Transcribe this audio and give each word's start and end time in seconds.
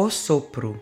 O 0.00 0.10
sopro 0.10 0.80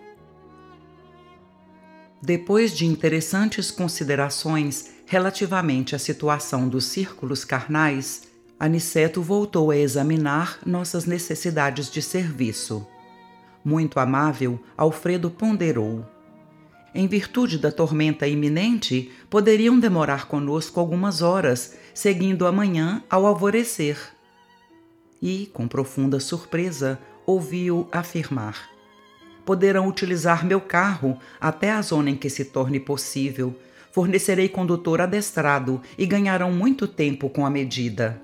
Depois 2.20 2.76
de 2.76 2.84
interessantes 2.84 3.70
considerações 3.70 4.90
relativamente 5.06 5.96
à 5.96 5.98
situação 5.98 6.68
dos 6.68 6.84
círculos 6.84 7.42
carnais, 7.42 8.24
Aniceto 8.60 9.22
voltou 9.22 9.70
a 9.70 9.76
examinar 9.78 10.58
nossas 10.66 11.06
necessidades 11.06 11.90
de 11.90 12.02
serviço. 12.02 12.86
Muito 13.64 13.98
amável, 13.98 14.60
Alfredo 14.76 15.30
ponderou. 15.30 16.04
Em 16.94 17.08
virtude 17.08 17.56
da 17.56 17.72
tormenta 17.72 18.28
iminente, 18.28 19.10
poderiam 19.30 19.80
demorar 19.80 20.28
conosco 20.28 20.78
algumas 20.78 21.22
horas, 21.22 21.74
seguindo 21.94 22.46
amanhã 22.46 23.02
ao 23.08 23.24
alvorecer 23.24 23.98
e, 25.22 25.46
com 25.54 25.66
profunda 25.66 26.20
surpresa, 26.20 27.00
ouviu 27.24 27.88
afirmar: 27.90 28.75
Poderão 29.46 29.86
utilizar 29.86 30.44
meu 30.44 30.60
carro 30.60 31.18
até 31.40 31.70
a 31.70 31.80
zona 31.80 32.10
em 32.10 32.16
que 32.16 32.28
se 32.28 32.44
torne 32.44 32.80
possível. 32.80 33.54
Fornecerei 33.92 34.48
condutor 34.48 35.00
adestrado 35.00 35.80
e 35.96 36.04
ganharão 36.04 36.52
muito 36.52 36.88
tempo 36.88 37.30
com 37.30 37.46
a 37.46 37.50
medida. 37.50 38.20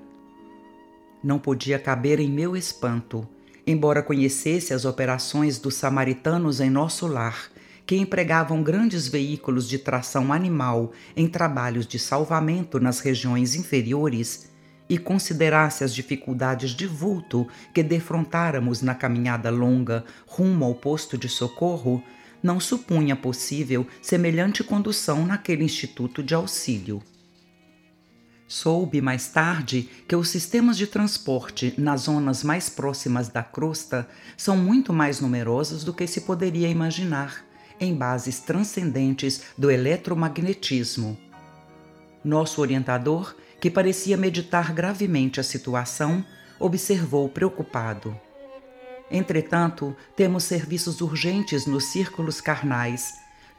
Não 1.23 1.39
podia 1.39 1.79
caber 1.79 2.19
em 2.19 2.29
meu 2.29 2.57
espanto, 2.57 3.25
embora 3.65 4.03
conhecesse 4.03 4.73
as 4.73 4.83
operações 4.83 5.57
dos 5.57 5.75
samaritanos 5.75 6.59
em 6.59 6.69
nosso 6.69 7.07
lar, 7.07 7.49
que 7.85 7.95
empregavam 7.95 8.61
grandes 8.61 9.07
veículos 9.07 9.67
de 9.67 9.79
tração 9.79 10.33
animal 10.33 10.91
em 11.15 11.27
trabalhos 11.27 11.87
de 11.87 11.97
salvamento 11.97 12.81
nas 12.81 12.99
regiões 12.99 13.55
inferiores 13.55 14.52
e 14.93 14.97
considerasse 14.99 15.83
as 15.83 15.91
dificuldades 15.91 16.69
de 16.69 16.85
vulto 16.85 17.47
que 17.73 17.81
defrontáramos 17.81 18.83
na 18.83 18.93
caminhada 18.93 19.49
longa 19.49 20.05
rumo 20.27 20.63
ao 20.65 20.75
posto 20.75 21.17
de 21.17 21.27
socorro, 21.27 22.03
não 22.43 22.59
supunha 22.59 23.15
possível 23.15 23.87
semelhante 24.03 24.63
condução 24.63 25.25
naquele 25.25 25.63
instituto 25.63 26.21
de 26.21 26.35
auxílio. 26.35 27.01
Soube 28.47 29.01
mais 29.01 29.29
tarde 29.29 29.89
que 30.07 30.15
os 30.15 30.29
sistemas 30.29 30.77
de 30.77 30.85
transporte 30.85 31.73
nas 31.75 32.01
zonas 32.01 32.43
mais 32.43 32.69
próximas 32.69 33.29
da 33.29 33.41
crosta 33.41 34.07
são 34.37 34.55
muito 34.55 34.93
mais 34.93 35.19
numerosos 35.19 35.83
do 35.83 35.91
que 35.91 36.05
se 36.05 36.21
poderia 36.21 36.67
imaginar, 36.67 37.43
em 37.79 37.95
bases 37.95 38.39
transcendentes 38.41 39.41
do 39.57 39.71
eletromagnetismo. 39.71 41.17
Nosso 42.23 42.61
orientador 42.61 43.35
que 43.59 43.69
parecia 43.69 44.17
meditar 44.17 44.73
gravemente 44.73 45.39
a 45.39 45.43
situação, 45.43 46.25
observou 46.59 47.29
preocupado. 47.29 48.19
Entretanto, 49.09 49.95
temos 50.15 50.43
serviços 50.43 51.01
urgentes 51.01 51.65
nos 51.65 51.85
círculos 51.85 52.41
carnais. 52.41 53.13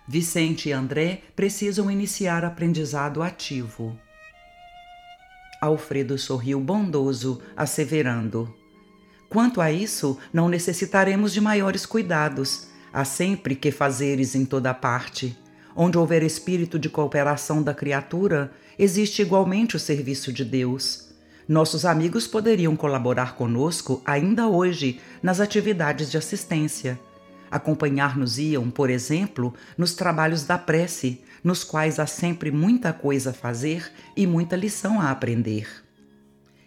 Vicente 0.07 0.69
e 0.69 0.73
André 0.73 1.23
precisam 1.35 1.91
iniciar 1.91 2.45
aprendizado 2.45 3.23
ativo. 3.23 3.99
Alfredo 5.61 6.19
sorriu 6.19 6.61
bondoso, 6.61 7.41
asseverando: 7.57 8.55
Quanto 9.31 9.61
a 9.61 9.73
isso, 9.73 10.19
não 10.33 10.49
necessitaremos 10.49 11.33
de 11.33 11.41
maiores 11.41 11.87
cuidados. 11.87 12.69
Há 12.93 13.05
sempre 13.05 13.57
que 13.57 13.73
fazeres 13.73 14.35
em 14.35 14.45
toda 14.45 14.75
parte. 14.75 15.37
Onde 15.77 15.99
houver 15.99 16.23
espírito 16.23 16.79
de 16.79 16.89
cooperação 16.89 17.63
da 17.63 17.75
criatura, 17.75 18.53
existe 18.79 19.23
igualmente 19.23 19.77
o 19.77 19.81
serviço 19.81 20.33
de 20.33 20.45
Deus. 20.45 21.09
Nossos 21.49 21.85
amigos 21.85 22.27
poderiam 22.27 22.77
colaborar 22.77 23.35
conosco 23.35 24.01
ainda 24.05 24.47
hoje 24.47 25.01
nas 25.23 25.41
atividades 25.41 26.11
de 26.11 26.17
assistência. 26.17 26.99
Acompanhar-nos-iam, 27.51 28.71
por 28.71 28.89
exemplo, 28.89 29.53
nos 29.77 29.95
trabalhos 29.95 30.45
da 30.45 30.57
prece, 30.57 31.21
nos 31.43 31.63
quais 31.63 31.99
há 31.99 32.07
sempre 32.07 32.51
muita 32.51 32.93
coisa 32.93 33.31
a 33.31 33.35
fazer 33.35 33.93
e 34.17 34.27
muita 34.27 34.57
lição 34.57 35.01
a 35.01 35.11
aprender. 35.11 35.69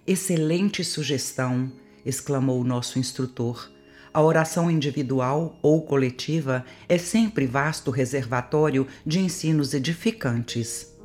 Excelente 0.06 0.84
sugestão! 0.84 1.72
exclamou 2.06 2.62
o 2.62 2.64
nosso 2.64 3.00
instrutor. 3.00 3.70
A 4.18 4.22
oração 4.24 4.72
individual 4.72 5.60
ou 5.62 5.80
coletiva 5.84 6.66
é 6.90 6.98
sempre 6.98 7.46
vasto 7.46 7.92
reservatório 7.92 8.88
de 9.06 9.20
ensinos 9.20 9.76
edificantes. 9.76 10.98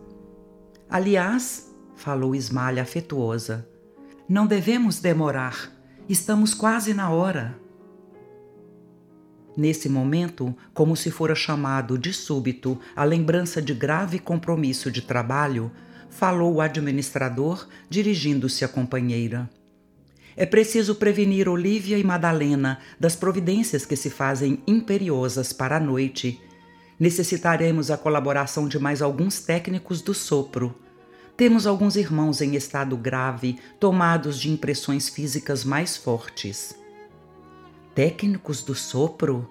Aliás, 0.88 1.70
falou 1.94 2.34
Ismalha 2.34 2.82
afetuosa, 2.82 3.68
não 4.26 4.46
devemos 4.46 4.98
demorar, 4.98 5.70
estamos 6.08 6.54
quase 6.54 6.94
na 6.94 7.10
hora. 7.10 7.54
Nesse 9.54 9.90
momento, 9.90 10.56
como 10.72 10.96
se 10.96 11.10
fora 11.10 11.34
chamado 11.34 11.98
de 11.98 12.14
súbito 12.14 12.80
a 12.96 13.04
lembrança 13.04 13.60
de 13.60 13.74
grave 13.74 14.18
compromisso 14.18 14.90
de 14.90 15.02
trabalho, 15.02 15.70
falou 16.08 16.54
o 16.54 16.60
administrador, 16.62 17.68
dirigindo-se 17.90 18.64
à 18.64 18.68
companheira. 18.68 19.50
É 20.36 20.46
preciso 20.46 20.94
prevenir 20.94 21.48
Olívia 21.48 21.98
e 21.98 22.04
Madalena 22.04 22.78
das 22.98 23.14
providências 23.14 23.84
que 23.84 23.96
se 23.96 24.08
fazem 24.08 24.62
imperiosas 24.66 25.52
para 25.52 25.76
a 25.76 25.80
noite. 25.80 26.40
Necessitaremos 26.98 27.90
a 27.90 27.98
colaboração 27.98 28.66
de 28.66 28.78
mais 28.78 29.02
alguns 29.02 29.40
técnicos 29.40 30.00
do 30.00 30.14
sopro. 30.14 30.74
Temos 31.36 31.66
alguns 31.66 31.96
irmãos 31.96 32.40
em 32.40 32.54
estado 32.54 32.96
grave, 32.96 33.58
tomados 33.80 34.38
de 34.38 34.50
impressões 34.50 35.08
físicas 35.08 35.64
mais 35.64 35.96
fortes. 35.96 36.74
Técnicos 37.94 38.62
do 38.62 38.74
sopro? 38.74 39.48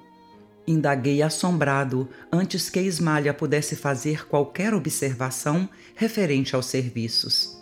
Indaguei 0.66 1.22
assombrado 1.22 2.08
antes 2.32 2.70
que 2.70 2.80
Ismalha 2.80 3.34
pudesse 3.34 3.76
fazer 3.76 4.28
qualquer 4.28 4.74
observação 4.74 5.68
referente 5.96 6.56
aos 6.56 6.68
serviços. 6.68 7.60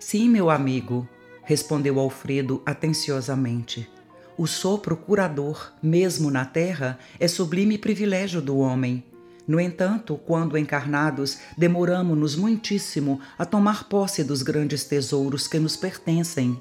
Sim, 0.00 0.28
meu 0.28 0.50
amigo, 0.50 1.08
respondeu 1.52 2.00
Alfredo 2.00 2.62
atenciosamente. 2.64 3.86
O 4.38 4.46
sopro 4.46 4.96
curador, 4.96 5.70
mesmo 5.82 6.30
na 6.30 6.46
terra, 6.46 6.98
é 7.20 7.28
sublime 7.28 7.76
privilégio 7.76 8.40
do 8.40 8.56
homem. 8.56 9.04
No 9.46 9.60
entanto, 9.60 10.16
quando 10.16 10.56
encarnados, 10.56 11.40
demoramos-nos 11.58 12.36
muitíssimo 12.36 13.20
a 13.38 13.44
tomar 13.44 13.86
posse 13.86 14.24
dos 14.24 14.42
grandes 14.42 14.84
tesouros 14.84 15.46
que 15.46 15.58
nos 15.58 15.76
pertencem. 15.76 16.58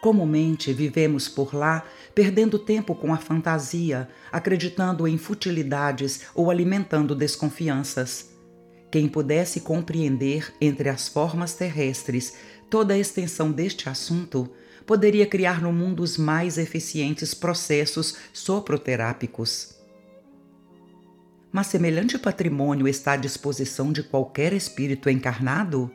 Comumente 0.00 0.72
vivemos 0.72 1.28
por 1.28 1.54
lá, 1.54 1.84
perdendo 2.12 2.58
tempo 2.58 2.96
com 2.96 3.14
a 3.14 3.18
fantasia, 3.18 4.08
acreditando 4.32 5.06
em 5.06 5.16
futilidades 5.16 6.22
ou 6.34 6.50
alimentando 6.50 7.14
desconfianças. 7.14 8.36
Quem 8.90 9.06
pudesse 9.06 9.60
compreender 9.60 10.52
entre 10.60 10.88
as 10.88 11.08
formas 11.08 11.54
terrestres 11.54 12.34
toda 12.70 12.94
a 12.94 12.98
extensão 12.98 13.50
deste 13.50 13.88
assunto, 13.88 14.50
poderia 14.86 15.26
criar 15.26 15.60
no 15.60 15.72
mundo 15.72 16.02
os 16.02 16.16
mais 16.16 16.56
eficientes 16.56 17.34
processos 17.34 18.16
soproterápicos. 18.32 19.74
Mas 21.52 21.66
semelhante 21.66 22.18
patrimônio 22.18 22.88
está 22.88 23.12
à 23.12 23.16
disposição 23.16 23.92
de 23.92 24.02
qualquer 24.02 24.52
espírito 24.52 25.10
encarnado? 25.10 25.90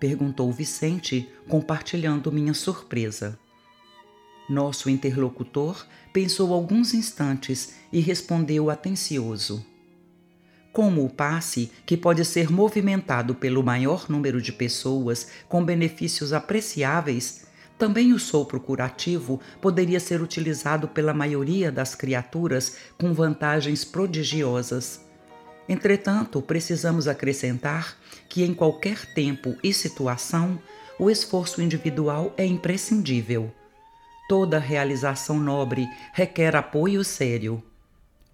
perguntou 0.00 0.52
Vicente, 0.52 1.28
compartilhando 1.48 2.32
minha 2.32 2.52
surpresa. 2.52 3.38
Nosso 4.48 4.90
interlocutor 4.90 5.86
pensou 6.12 6.52
alguns 6.52 6.92
instantes 6.92 7.74
e 7.90 8.00
respondeu 8.00 8.68
atencioso 8.68 9.64
como 10.74 11.04
o 11.04 11.08
passe, 11.08 11.70
que 11.86 11.96
pode 11.96 12.24
ser 12.24 12.50
movimentado 12.50 13.32
pelo 13.34 13.62
maior 13.62 14.10
número 14.10 14.42
de 14.42 14.52
pessoas 14.52 15.28
com 15.48 15.64
benefícios 15.64 16.32
apreciáveis, 16.32 17.46
também 17.78 18.12
o 18.12 18.18
sopro 18.18 18.58
curativo 18.58 19.40
poderia 19.60 20.00
ser 20.00 20.20
utilizado 20.20 20.88
pela 20.88 21.14
maioria 21.14 21.70
das 21.70 21.94
criaturas 21.94 22.76
com 22.98 23.14
vantagens 23.14 23.84
prodigiosas. 23.84 25.00
Entretanto, 25.68 26.42
precisamos 26.42 27.06
acrescentar 27.06 27.96
que 28.28 28.42
em 28.42 28.52
qualquer 28.52 29.06
tempo 29.14 29.56
e 29.62 29.72
situação, 29.72 30.60
o 30.98 31.08
esforço 31.08 31.62
individual 31.62 32.34
é 32.36 32.44
imprescindível. 32.44 33.52
Toda 34.28 34.58
realização 34.58 35.38
nobre 35.38 35.88
requer 36.12 36.56
apoio 36.56 37.04
sério. 37.04 37.62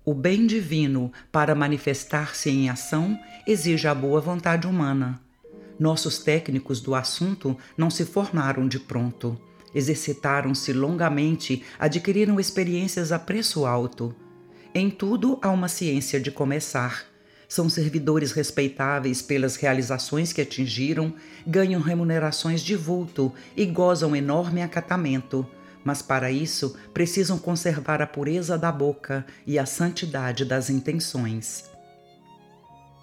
O 0.02 0.14
bem 0.14 0.46
divino, 0.46 1.12
para 1.30 1.54
manifestar-se 1.54 2.48
em 2.48 2.70
ação, 2.70 3.18
exige 3.46 3.86
a 3.86 3.94
boa 3.94 4.18
vontade 4.18 4.66
humana. 4.66 5.20
Nossos 5.78 6.18
técnicos 6.18 6.80
do 6.80 6.94
assunto 6.94 7.54
não 7.76 7.90
se 7.90 8.06
formaram 8.06 8.66
de 8.66 8.80
pronto. 8.80 9.38
Exercitaram-se 9.74 10.72
longamente, 10.72 11.62
adquiriram 11.78 12.40
experiências 12.40 13.12
a 13.12 13.18
preço 13.18 13.66
alto. 13.66 14.14
Em 14.74 14.88
tudo 14.88 15.38
há 15.42 15.50
uma 15.50 15.68
ciência 15.68 16.18
de 16.18 16.30
começar. 16.30 17.04
São 17.46 17.68
servidores 17.68 18.32
respeitáveis 18.32 19.20
pelas 19.20 19.56
realizações 19.56 20.32
que 20.32 20.40
atingiram, 20.40 21.12
ganham 21.46 21.80
remunerações 21.80 22.62
de 22.62 22.74
vulto 22.74 23.32
e 23.54 23.66
gozam 23.66 24.16
enorme 24.16 24.62
acatamento 24.62 25.46
mas 25.84 26.02
para 26.02 26.30
isso 26.30 26.76
precisam 26.92 27.38
conservar 27.38 28.02
a 28.02 28.06
pureza 28.06 28.58
da 28.58 28.70
boca 28.70 29.26
e 29.46 29.58
a 29.58 29.66
santidade 29.66 30.44
das 30.44 30.70
intenções. 30.70 31.70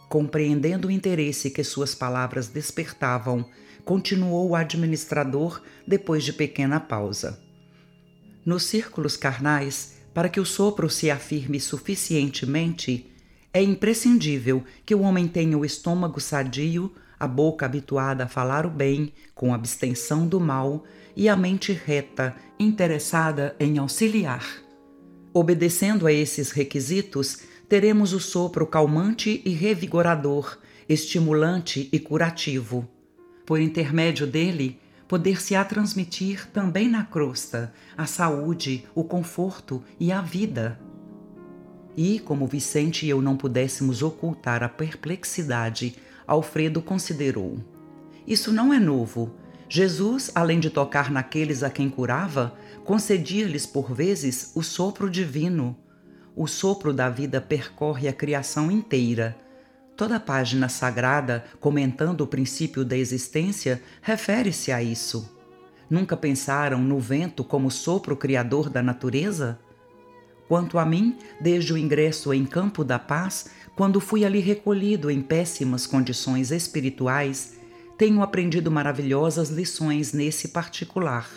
Compreendendo 0.09 0.87
o 0.87 0.91
interesse 0.91 1.51
que 1.51 1.63
suas 1.63 1.93
palavras 1.93 2.47
despertavam, 2.47 3.45
continuou 3.83 4.49
o 4.49 4.55
administrador 4.55 5.61
depois 5.85 6.23
de 6.23 6.33
pequena 6.33 6.79
pausa. 6.79 7.39
Nos 8.45 8.63
círculos 8.63 9.17
carnais, 9.17 9.97
para 10.13 10.29
que 10.29 10.39
o 10.39 10.45
sopro 10.45 10.89
se 10.89 11.11
afirme 11.11 11.59
suficientemente, 11.59 13.11
é 13.53 13.61
imprescindível 13.61 14.63
que 14.85 14.95
o 14.95 15.01
homem 15.01 15.27
tenha 15.27 15.57
o 15.57 15.65
estômago 15.65 16.19
sadio, 16.19 16.93
a 17.19 17.27
boca 17.27 17.65
habituada 17.65 18.25
a 18.25 18.27
falar 18.27 18.65
o 18.65 18.69
bem, 18.69 19.11
com 19.33 19.53
abstenção 19.53 20.27
do 20.27 20.39
mal, 20.39 20.83
e 21.15 21.27
a 21.27 21.35
mente 21.35 21.71
reta, 21.71 22.35
interessada 22.59 23.55
em 23.59 23.77
auxiliar. 23.77 24.45
Obedecendo 25.33 26.07
a 26.07 26.13
esses 26.13 26.51
requisitos, 26.51 27.41
teremos 27.67 28.13
o 28.13 28.19
sopro 28.19 28.65
calmante 28.65 29.41
e 29.43 29.49
revigorador, 29.49 30.57
estimulante 30.87 31.89
e 31.91 31.99
curativo. 31.99 32.87
Por 33.45 33.59
intermédio 33.59 34.27
dele, 34.27 34.79
poder-se-á 35.07 35.63
transmitir 35.63 36.47
também 36.51 36.89
na 36.89 37.03
crosta 37.03 37.73
a 37.97 38.05
saúde, 38.05 38.85
o 38.93 39.03
conforto 39.03 39.83
e 39.99 40.11
a 40.11 40.21
vida. 40.21 40.79
E, 41.95 42.19
como 42.19 42.45
Vicente 42.45 43.05
e 43.05 43.09
eu 43.09 43.21
não 43.21 43.35
pudéssemos 43.35 44.03
ocultar 44.03 44.61
a 44.61 44.69
perplexidade, 44.69 45.95
Alfredo 46.27 46.81
considerou: 46.81 47.57
Isso 48.27 48.51
não 48.51 48.73
é 48.73 48.79
novo 48.79 49.33
Jesus, 49.69 50.31
além 50.33 50.59
de 50.59 50.69
tocar 50.69 51.11
naqueles 51.11 51.61
a 51.61 51.69
quem 51.69 51.89
curava, 51.89 52.55
concedia-lhes 52.85 53.65
por 53.65 53.93
vezes 53.93 54.51
o 54.55 54.63
sopro 54.63 55.09
divino. 55.09 55.77
O 56.35 56.47
sopro 56.47 56.93
da 56.93 57.09
vida 57.09 57.41
percorre 57.41 58.07
a 58.07 58.13
criação 58.13 58.71
inteira. 58.71 59.35
Toda 59.95 60.19
página 60.19 60.69
sagrada, 60.69 61.43
comentando 61.59 62.21
o 62.21 62.27
princípio 62.27 62.85
da 62.85 62.95
existência, 62.95 63.81
refere-se 64.01 64.71
a 64.71 64.81
isso. 64.81 65.35
Nunca 65.89 66.15
pensaram 66.15 66.79
no 66.79 66.99
vento 66.99 67.43
como 67.43 67.71
sopro 67.71 68.15
criador 68.15 68.69
da 68.69 68.81
natureza? 68.81 69.59
Quanto 70.47 70.79
a 70.79 70.85
mim, 70.85 71.17
desde 71.41 71.73
o 71.73 71.77
ingresso 71.77 72.33
em 72.33 72.45
Campo 72.45 72.83
da 72.83 72.97
Paz, 72.97 73.49
quando 73.75 73.99
fui 73.99 74.25
ali 74.25 74.39
recolhido 74.39 75.11
em 75.11 75.21
péssimas 75.21 75.85
condições 75.85 76.51
espirituais, 76.51 77.57
tenho 77.97 78.21
aprendido 78.21 78.71
maravilhosas 78.71 79.49
lições 79.49 80.13
nesse 80.13 80.49
particular. 80.49 81.29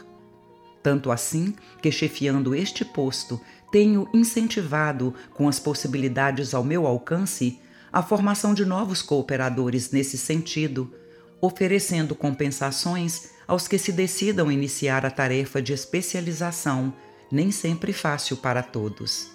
Tanto 0.82 1.10
assim 1.10 1.54
que, 1.82 1.90
chefiando 1.90 2.54
este 2.54 2.84
posto, 2.84 3.40
tenho 3.70 4.08
incentivado, 4.14 5.14
com 5.34 5.48
as 5.48 5.58
possibilidades 5.58 6.54
ao 6.54 6.64
meu 6.64 6.86
alcance, 6.86 7.58
a 7.92 8.02
formação 8.02 8.54
de 8.54 8.64
novos 8.64 9.02
cooperadores 9.02 9.90
nesse 9.90 10.16
sentido, 10.16 10.92
oferecendo 11.40 12.14
compensações 12.14 13.30
aos 13.46 13.66
que 13.66 13.78
se 13.78 13.90
decidam 13.90 14.50
iniciar 14.50 15.04
a 15.04 15.10
tarefa 15.10 15.60
de 15.60 15.72
especialização, 15.72 16.94
nem 17.30 17.50
sempre 17.50 17.92
fácil 17.92 18.36
para 18.36 18.62
todos. 18.62 19.30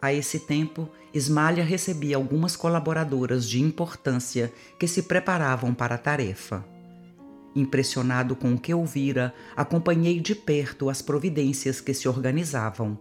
A 0.00 0.12
esse 0.12 0.40
tempo, 0.40 0.88
Esmalha 1.14 1.62
recebia 1.62 2.16
algumas 2.16 2.56
colaboradoras 2.56 3.48
de 3.48 3.60
importância 3.60 4.52
que 4.78 4.88
se 4.88 5.04
preparavam 5.04 5.72
para 5.72 5.94
a 5.94 5.98
tarefa. 5.98 6.64
Impressionado 7.54 8.34
com 8.34 8.54
o 8.54 8.58
que 8.58 8.74
ouvira, 8.74 9.32
acompanhei 9.54 10.18
de 10.18 10.34
perto 10.34 10.88
as 10.90 11.02
providências 11.02 11.80
que 11.80 11.94
se 11.94 12.08
organizavam. 12.08 12.98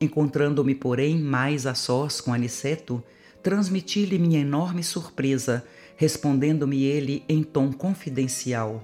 Encontrando-me, 0.00 0.74
porém, 0.74 1.18
mais 1.18 1.66
a 1.66 1.74
sós 1.74 2.20
com 2.20 2.32
Aniceto, 2.32 3.02
transmiti-lhe 3.42 4.18
minha 4.18 4.40
enorme 4.40 4.82
surpresa, 4.82 5.64
respondendo-me 5.96 6.84
ele 6.84 7.24
em 7.28 7.42
tom 7.42 7.72
confidencial. 7.72 8.82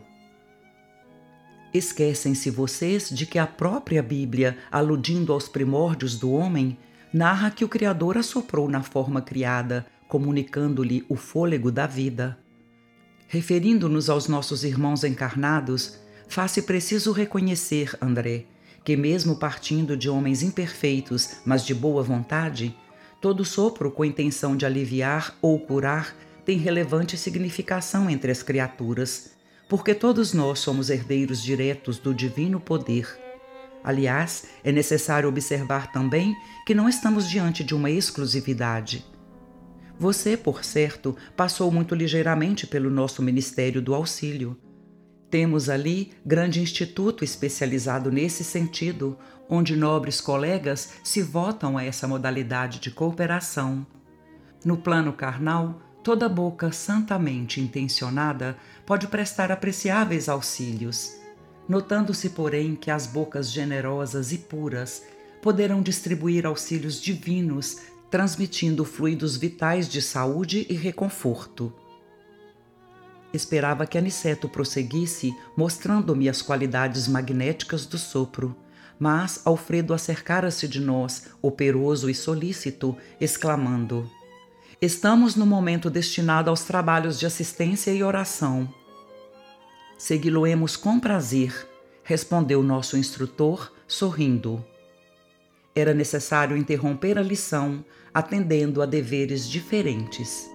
Esquecem-se 1.73 2.51
vocês 2.51 3.11
de 3.11 3.27
que 3.27 3.39
a 3.39 3.47
própria 3.47 4.03
Bíblia, 4.03 4.57
aludindo 4.71 5.33
aos 5.33 5.49
primórdios 5.49 6.19
do 6.19 6.33
homem, 6.33 6.79
narra 7.13 7.51
que 7.51 7.65
o 7.65 7.69
Criador 7.69 8.17
assoprou 8.17 8.69
na 8.69 8.83
forma 8.83 9.21
criada, 9.21 9.87
comunicando-lhe 10.09 11.05
o 11.09 11.17
fôlego 11.17 11.71
da 11.71 11.87
vida. 11.87 12.39
Referindo-nos 13.29 14.09
aos 14.09 14.27
nossos 14.27 14.65
irmãos 14.65 15.05
encarnados, 15.05 15.99
faz-se 16.27 16.63
preciso 16.63 17.13
reconhecer, 17.13 17.95
André, 18.01 18.47
que 18.83 18.97
mesmo 18.97 19.37
partindo 19.37 19.95
de 19.95 20.09
homens 20.09 20.43
imperfeitos, 20.43 21.37
mas 21.45 21.67
de 21.67 21.75
boa 21.75 22.03
vontade, 22.03 22.75
todo 23.21 23.45
sopro 23.45 23.91
com 23.91 24.05
intenção 24.05 24.57
de 24.57 24.65
aliviar 24.65 25.37
ou 25.43 25.59
curar 25.61 26.17
tem 26.47 26.57
relevante 26.57 27.19
significação 27.19 28.09
entre 28.09 28.33
as 28.33 28.43
criaturas, 28.43 29.33
porque 29.69 29.95
todos 29.95 30.33
nós 30.33 30.59
somos 30.59 30.91
herdeiros 30.91 31.43
diretos 31.43 31.99
do 31.99 32.15
divino 32.15 32.59
poder 32.59 33.29
Aliás, 33.83 34.49
é 34.65 34.73
necessário 34.73 35.29
observar 35.29 35.93
também 35.93 36.37
que 36.67 36.75
não 36.75 36.89
estamos 36.89 37.29
diante 37.29 37.63
de 37.63 37.75
uma 37.75 37.91
exclusividade. 37.91 39.05
Você, 39.99 40.37
por 40.37 40.65
certo, 40.65 41.17
passou 41.37 41.71
muito 41.71 41.95
ligeiramente 41.95 42.67
pelo 42.67 42.91
nosso 42.91 43.23
Ministério 43.23 43.81
do 43.81 43.95
Auxílio. 43.95 44.57
Temos 45.31 45.69
ali 45.69 46.13
grande 46.25 46.61
instituto 46.61 47.25
especializado 47.25 48.11
nesse 48.11 48.45
sentido, 48.45 49.19
onde 49.49 49.77
nobres 49.77 50.21
colegas 50.21 50.95
se 51.03 51.23
votam 51.23 51.77
a 51.77 51.85
essa 51.85 52.07
modalidade 52.07 52.81
de 52.81 52.91
cooperação. 52.91 53.87
No 54.65 54.77
plano 54.77 55.13
carnal, 55.13 55.81
toda 56.09 56.27
boca 56.27 56.73
santamente 56.73 57.61
intencionada 57.61 58.57
pode 58.87 59.07
prestar 59.09 59.53
apreciáveis 59.53 60.27
auxílios 60.27 61.19
notando-se, 61.69 62.31
porém, 62.31 62.75
que 62.75 62.91
as 62.91 63.07
bocas 63.07 63.53
generosas 63.53 64.33
e 64.33 64.39
puras 64.39 65.03
poderão 65.43 65.83
distribuir 65.83 66.47
auxílios 66.47 66.99
divinos, 66.99 67.81
transmitindo 68.11 68.87
fluidos 68.87 69.37
vitais 69.37 69.87
de 69.87 70.01
saúde 70.01 70.67
e 70.71 70.75
reconforto. 70.75 71.71
Esperava 73.31 73.87
que 73.87 73.99
Aniceto 73.99 74.49
prosseguisse, 74.49 75.31
mostrando-me 75.55 76.27
as 76.27 76.41
qualidades 76.41 77.07
magnéticas 77.07 77.85
do 77.85 77.99
sopro, 77.99 78.57
mas 78.99 79.43
Alfredo 79.45 79.93
acercara-se 79.93 80.67
de 80.67 80.81
nós, 80.81 81.27
operoso 81.43 82.09
e 82.09 82.15
solícito, 82.15 82.97
exclamando: 83.21 84.11
Estamos 84.81 85.35
no 85.35 85.45
momento 85.45 85.91
destinado 85.91 86.51
aos 86.51 86.63
trabalhos 86.63 87.19
de 87.19 87.27
assistência 87.27 87.93
e 87.93 88.03
oração 88.03 88.73
segui-lo-emos 89.99 90.77
com 90.77 91.01
prazer, 91.01 91.69
respondeu 92.05 92.63
nosso 92.63 92.97
instrutor, 92.97 93.73
sorrindo. 93.87 94.65
Era 95.75 95.93
necessário 95.93 96.57
interromper 96.57 97.19
a 97.19 97.23
lição, 97.23 97.85
atendendo 98.15 98.81
a 98.81 98.87
deveres 98.87 99.49
diferentes. 99.49 100.49